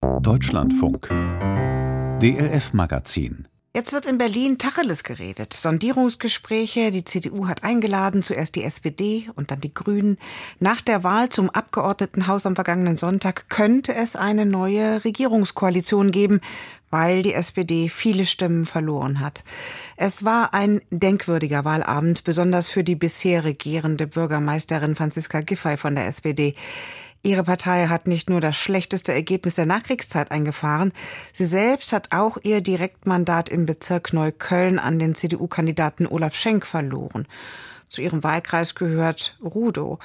[0.00, 1.08] Deutschlandfunk
[2.20, 5.52] DLF Magazin Jetzt wird in Berlin Tacheles geredet.
[5.52, 6.90] Sondierungsgespräche.
[6.90, 10.18] Die CDU hat eingeladen, zuerst die SPD und dann die Grünen.
[10.58, 16.40] Nach der Wahl zum Abgeordnetenhaus am vergangenen Sonntag könnte es eine neue Regierungskoalition geben,
[16.90, 19.44] weil die SPD viele Stimmen verloren hat.
[19.96, 26.06] Es war ein denkwürdiger Wahlabend, besonders für die bisher regierende Bürgermeisterin Franziska Giffey von der
[26.06, 26.54] SPD.
[27.22, 30.92] Ihre Partei hat nicht nur das schlechteste Ergebnis der Nachkriegszeit eingefahren,
[31.32, 37.26] sie selbst hat auch ihr Direktmandat im Bezirk Neukölln an den CDU-Kandidaten Olaf Schenk verloren.
[37.88, 39.98] Zu ihrem Wahlkreis gehört Rudow.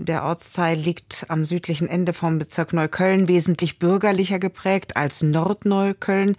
[0.00, 6.36] Der Ortsteil liegt am südlichen Ende vom Bezirk Neukölln, wesentlich bürgerlicher geprägt als Nordneukölln.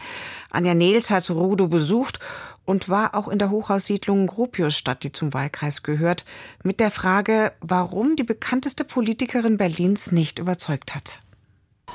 [0.50, 2.20] Anja Nehls hat Rudow besucht
[2.64, 6.24] und war auch in der Hochhaussiedlung Gropiusstadt, die zum Wahlkreis gehört,
[6.64, 11.20] mit der Frage, warum die bekannteste Politikerin Berlins nicht überzeugt hat.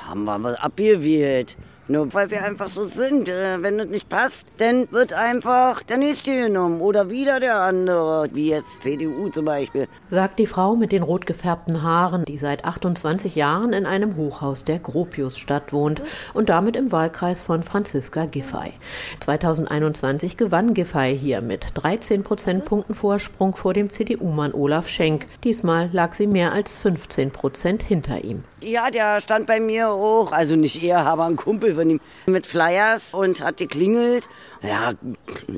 [0.07, 1.57] Haben wir was abgewählt.
[1.87, 3.29] Nur weil wir einfach so sind.
[3.29, 8.27] Äh, wenn das nicht passt, dann wird einfach der nächste genommen oder wieder der andere,
[8.33, 9.87] wie jetzt CDU zum Beispiel.
[10.09, 14.63] Sagt die Frau mit den rot gefärbten Haaren, die seit 28 Jahren in einem Hochhaus
[14.63, 16.01] der Gropiusstadt wohnt
[16.33, 18.73] und damit im Wahlkreis von Franziska Giffey.
[19.19, 25.27] 2021 gewann Giffey hier mit 13 Prozentpunkten Vorsprung vor dem CDU-Mann Olaf Schenk.
[25.43, 28.43] Diesmal lag sie mehr als 15 Prozent hinter ihm.
[28.61, 33.13] Ja, der stand bei mir hoch, also nicht er, aber ein Kumpel ihm mit Flyers
[33.13, 34.27] und hat geklingelt.
[34.61, 34.93] Ja,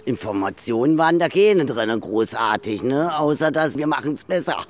[0.05, 3.17] Informationen waren da keine drin, großartig, ne?
[3.17, 4.65] Außer dass wir es besser.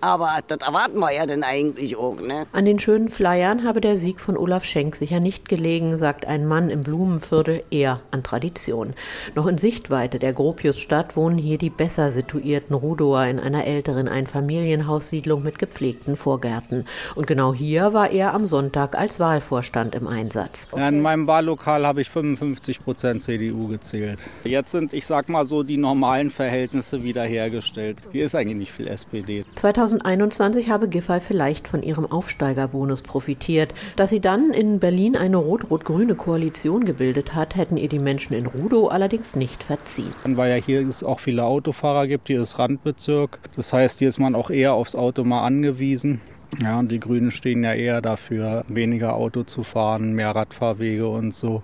[0.00, 2.46] Aber das erwarten wir ja denn eigentlich auch, ne?
[2.52, 6.46] An den schönen Flyern habe der Sieg von Olaf Schenk sicher nicht gelegen, sagt ein
[6.46, 8.94] Mann im Blumenviertel, eher an Tradition.
[9.34, 15.42] Noch in Sichtweite der Gropiusstadt wohnen hier die besser situierten Rudower in einer älteren Einfamilienhaussiedlung
[15.42, 16.84] mit gepflegten Vorgärten.
[17.16, 20.68] Und genau hier war er am Sonntag als Wahlvorstand im Einsatz.
[20.76, 24.28] Ja, in meinem Wahllokal habe ich 55 Prozent CDU gezählt.
[24.44, 27.98] Jetzt sind, ich sag mal so, die normalen Verhältnisse wiederhergestellt.
[28.12, 29.44] Hier ist eigentlich nicht viel SPD.
[29.88, 33.72] 2021 habe Giffey vielleicht von ihrem Aufsteigerbonus profitiert.
[33.96, 38.46] Dass sie dann in Berlin eine rot-rot-grüne Koalition gebildet hat, hätten ihr die Menschen in
[38.46, 40.12] Rudow allerdings nicht verziehen.
[40.24, 43.38] Weil ja hier es auch viele Autofahrer gibt, hier ist Randbezirk.
[43.56, 46.20] Das heißt, hier ist man auch eher aufs Auto mal angewiesen.
[46.62, 51.34] Ja, und die Grünen stehen ja eher dafür, weniger Auto zu fahren, mehr Radfahrwege und
[51.34, 51.62] so.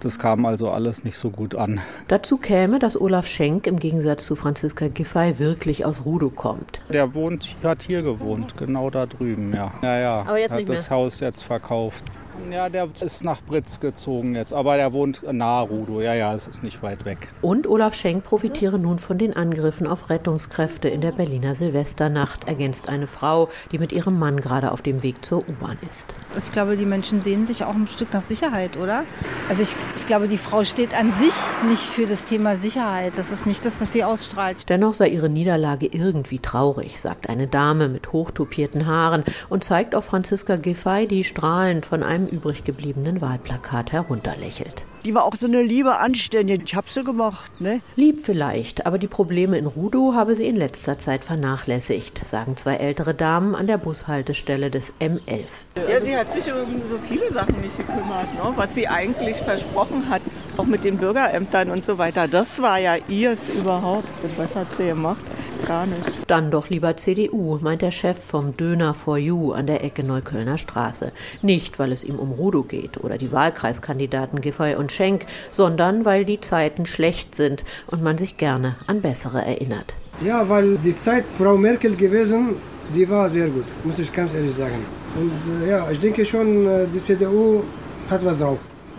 [0.00, 1.80] Das kam also alles nicht so gut an.
[2.08, 6.84] Dazu käme, dass Olaf Schenk im Gegensatz zu Franziska Giffey wirklich aus Rudow kommt.
[6.90, 9.72] Der wohnt, hat hier gewohnt, genau da drüben, ja.
[9.82, 10.20] Ja, ja.
[10.22, 10.78] Aber jetzt hat nicht mehr.
[10.78, 12.02] das Haus jetzt verkauft.
[12.50, 16.00] Ja, der ist nach Britz gezogen jetzt, aber der wohnt nahe Rudow.
[16.00, 17.28] Ja, ja, es ist nicht weit weg.
[17.40, 22.88] Und Olaf Schenk profitiere nun von den Angriffen auf Rettungskräfte in der Berliner Silvesternacht, ergänzt
[22.88, 26.14] eine Frau, die mit ihrem Mann gerade auf dem Weg zur U-Bahn ist.
[26.36, 29.04] Ich glaube, die Menschen sehen sich auch ein Stück nach Sicherheit, oder?
[29.48, 31.34] Also ich, ich glaube, die Frau steht an sich
[31.68, 33.12] nicht für das Thema Sicherheit.
[33.16, 34.68] Das ist nicht das, was sie ausstrahlt.
[34.68, 40.04] Dennoch sei ihre Niederlage irgendwie traurig, sagt eine Dame mit hochtupierten Haaren und zeigt auf
[40.04, 44.84] Franziska Giffey, die strahlend von einem übrig gebliebenen Wahlplakat herunterlächelt.
[45.04, 46.62] Die war auch so eine liebe, anständige.
[46.64, 47.80] Ich hab sie gemacht, ne?
[47.96, 52.76] Lieb vielleicht, aber die Probleme in Rudow habe sie in letzter Zeit vernachlässigt, sagen zwei
[52.76, 55.46] ältere Damen an der Bushaltestelle des M11.
[55.76, 58.52] Ja, sie hat sich um so viele Sachen nicht gekümmert, ne?
[58.54, 60.22] was sie eigentlich versprochen hat,
[60.56, 62.28] auch mit den Bürgerämtern und so weiter.
[62.28, 64.08] Das war ja ihrs überhaupt.
[64.22, 65.18] Und was hat sie gemacht?
[65.66, 66.00] Gar nicht.
[66.26, 70.58] Dann doch lieber CDU, meint der Chef vom Döner for You an der Ecke Neuköllner
[70.58, 71.12] Straße.
[71.40, 76.24] Nicht, weil es ihm um Rudow geht oder die Wahlkreiskandidaten Giffey und Schenk, sondern weil
[76.24, 79.94] die Zeiten schlecht sind und man sich gerne an bessere erinnert.
[80.24, 82.56] Ja, weil die Zeit Frau Merkel gewesen,
[82.94, 84.84] die war sehr gut, muss ich ganz ehrlich sagen.
[85.14, 87.62] Und äh, ja, ich denke schon, äh, die CDU
[88.10, 88.58] hat was drauf.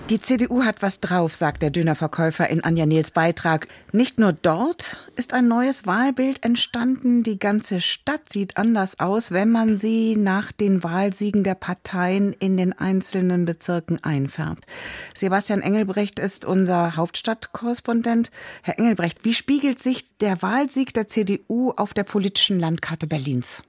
[0.09, 3.69] Die CDU hat was drauf, sagt der Dönerverkäufer in Anja Nils Beitrag.
[3.93, 9.49] Nicht nur dort ist ein neues Wahlbild entstanden, die ganze Stadt sieht anders aus, wenn
[9.49, 14.65] man sie nach den Wahlsiegen der Parteien in den einzelnen Bezirken einfärbt.
[15.13, 18.29] Sebastian Engelbrecht ist unser Hauptstadtkorrespondent.
[18.61, 23.63] Herr Engelbrecht, wie spiegelt sich der Wahlsieg der CDU auf der politischen Landkarte Berlins?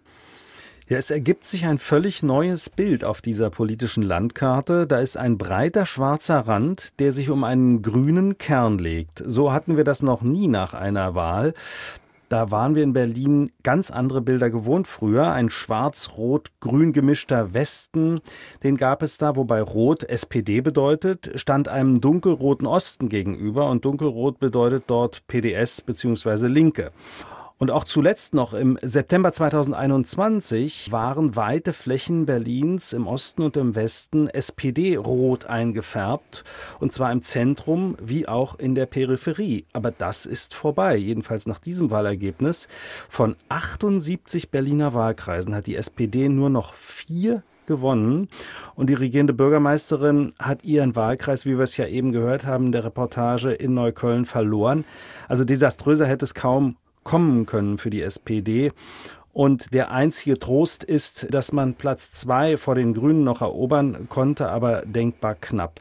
[0.86, 4.86] Ja, es ergibt sich ein völlig neues Bild auf dieser politischen Landkarte.
[4.86, 9.22] Da ist ein breiter schwarzer Rand, der sich um einen grünen Kern legt.
[9.24, 11.54] So hatten wir das noch nie nach einer Wahl.
[12.28, 15.32] Da waren wir in Berlin ganz andere Bilder gewohnt früher.
[15.32, 18.20] Ein schwarz-rot-grün gemischter Westen,
[18.62, 24.38] den gab es da, wobei Rot SPD bedeutet, stand einem dunkelroten Osten gegenüber und dunkelrot
[24.38, 26.46] bedeutet dort PDS bzw.
[26.46, 26.90] Linke.
[27.56, 33.76] Und auch zuletzt noch im September 2021 waren weite Flächen Berlins im Osten und im
[33.76, 36.42] Westen SPD-rot eingefärbt.
[36.80, 39.66] Und zwar im Zentrum wie auch in der Peripherie.
[39.72, 40.96] Aber das ist vorbei.
[40.96, 42.66] Jedenfalls nach diesem Wahlergebnis.
[43.08, 48.28] Von 78 Berliner Wahlkreisen hat die SPD nur noch vier gewonnen.
[48.74, 52.84] Und die regierende Bürgermeisterin hat ihren Wahlkreis, wie wir es ja eben gehört haben, der
[52.84, 54.84] Reportage in Neukölln verloren.
[55.28, 58.72] Also desaströser hätte es kaum kommen können für die SPD.
[59.32, 64.50] Und der einzige Trost ist, dass man Platz zwei vor den Grünen noch erobern konnte,
[64.50, 65.80] aber denkbar knapp.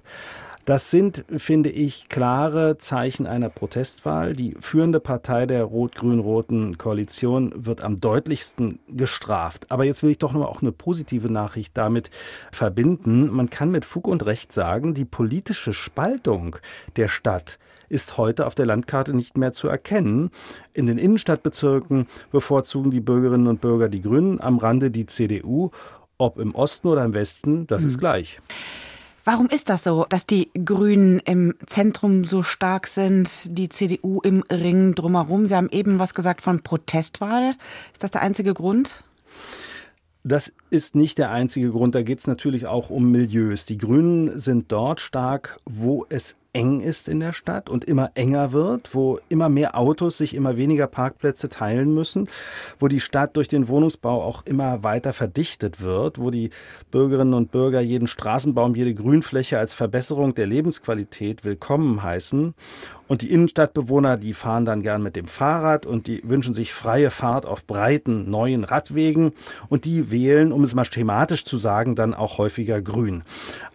[0.65, 4.31] Das sind, finde ich, klare Zeichen einer Protestwahl.
[4.33, 9.69] Die führende Partei der rot-grün-roten Koalition wird am deutlichsten gestraft.
[9.71, 12.10] Aber jetzt will ich doch noch mal auch eine positive Nachricht damit
[12.54, 13.30] verbinden.
[13.30, 16.56] Man kann mit Fug und Recht sagen, die politische Spaltung
[16.95, 20.31] der Stadt ist heute auf der Landkarte nicht mehr zu erkennen.
[20.74, 25.71] In den Innenstadtbezirken bevorzugen die Bürgerinnen und Bürger die Grünen, am Rande die CDU.
[26.18, 27.88] Ob im Osten oder im Westen, das mhm.
[27.89, 28.39] ist gleich.
[29.25, 34.43] Warum ist das so, dass die Grünen im Zentrum so stark sind, die CDU im
[34.51, 35.47] Ring drumherum?
[35.47, 37.55] Sie haben eben was gesagt von Protestwahl.
[37.93, 39.05] Ist das der einzige Grund?
[40.25, 41.95] Das ist nicht der einzige Grund.
[41.95, 43.65] Da geht es natürlich auch um Milieus.
[43.65, 48.51] Die Grünen sind dort stark, wo es eng ist in der Stadt und immer enger
[48.51, 52.29] wird, wo immer mehr Autos sich immer weniger Parkplätze teilen müssen,
[52.79, 56.51] wo die Stadt durch den Wohnungsbau auch immer weiter verdichtet wird, wo die
[56.91, 62.53] Bürgerinnen und Bürger jeden Straßenbaum, jede Grünfläche als Verbesserung der Lebensqualität willkommen heißen.
[63.13, 67.12] Und die Innenstadtbewohner, die fahren dann gern mit dem Fahrrad und die wünschen sich freie
[67.12, 69.33] Fahrt auf breiten, neuen Radwegen
[69.69, 73.21] und die wählen, um es mal schematisch zu sagen, dann auch häufiger grün.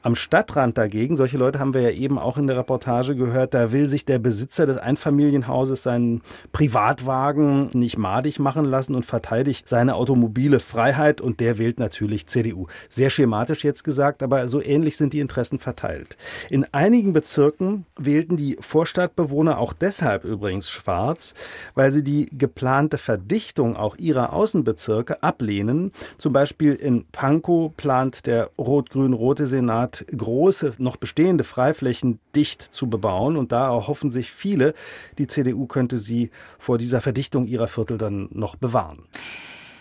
[0.03, 3.71] Am Stadtrand dagegen, solche Leute haben wir ja eben auch in der Reportage gehört, da
[3.71, 9.95] will sich der Besitzer des Einfamilienhauses seinen Privatwagen nicht madig machen lassen und verteidigt seine
[9.95, 12.67] automobile Freiheit und der wählt natürlich CDU.
[12.89, 16.17] Sehr schematisch jetzt gesagt, aber so ähnlich sind die Interessen verteilt.
[16.51, 19.28] In einigen Bezirken wählten die Vorstadtbewohner
[19.59, 21.35] auch deshalb übrigens schwarz,
[21.75, 25.93] weil sie die geplante Verdichtung auch ihrer Außenbezirke ablehnen.
[26.19, 33.37] Zum Beispiel in Pankow plant der rot-grün-rote Senat große, noch bestehende Freiflächen dicht zu bebauen.
[33.37, 34.75] Und da erhoffen sich viele,
[35.19, 39.05] die CDU könnte sie vor dieser Verdichtung ihrer Viertel dann noch bewahren.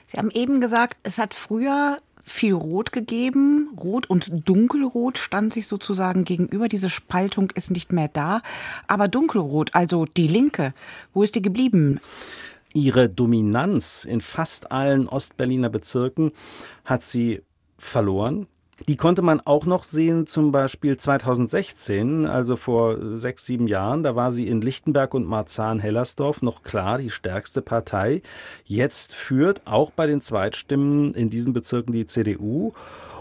[0.07, 1.97] Sie haben eben gesagt, es hat früher
[2.27, 3.69] viel Rot gegeben.
[3.81, 6.67] Rot und Dunkelrot stand sich sozusagen gegenüber.
[6.67, 8.41] Diese Spaltung ist nicht mehr da.
[8.87, 10.73] Aber Dunkelrot, also die Linke,
[11.13, 11.99] wo ist die geblieben?
[12.73, 16.31] Ihre Dominanz in fast allen Ostberliner Bezirken
[16.85, 17.41] hat sie
[17.77, 18.47] verloren.
[18.85, 24.03] Die konnte man auch noch sehen, zum Beispiel 2016, also vor sechs, sieben Jahren.
[24.03, 28.21] Da war sie in Lichtenberg und Marzahn-Hellersdorf noch klar die stärkste Partei.
[28.65, 32.73] Jetzt führt auch bei den Zweitstimmen in diesen Bezirken die CDU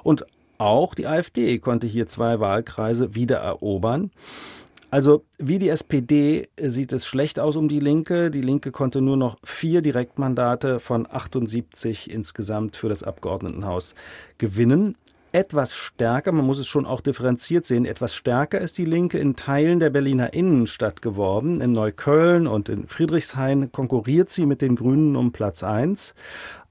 [0.02, 0.26] und
[0.58, 4.10] auch die AfD konnte hier zwei Wahlkreise wieder erobern.
[4.90, 8.30] Also wie die SPD sieht es schlecht aus um die Linke.
[8.30, 13.94] Die Linke konnte nur noch vier Direktmandate von 78 insgesamt für das Abgeordnetenhaus
[14.38, 14.96] gewinnen
[15.36, 19.36] etwas stärker, man muss es schon auch differenziert sehen, etwas stärker ist die Linke in
[19.36, 21.60] Teilen der Berliner Innenstadt geworden.
[21.60, 26.14] In Neukölln und in Friedrichshain konkurriert sie mit den Grünen um Platz eins.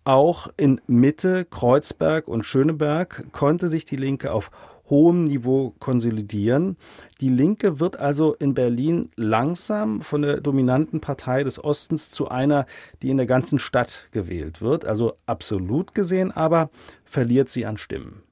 [0.04, 4.50] Auch in Mitte, Kreuzberg und Schöneberg konnte sich die Linke auf
[4.90, 6.78] hohem Niveau konsolidieren.
[7.22, 12.66] Die Linke wird also in Berlin langsam von der dominanten Partei des Ostens zu einer,
[13.04, 14.86] die in der ganzen Stadt gewählt wird.
[14.86, 16.72] Also absolut gesehen aber
[17.04, 18.24] verliert sie an Stimmen.